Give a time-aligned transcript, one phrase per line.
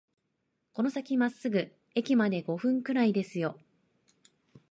[0.73, 3.59] この先まっすぐ、駅まで五分くらいですよ